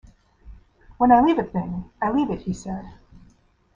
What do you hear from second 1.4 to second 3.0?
thing, I leave it," he said.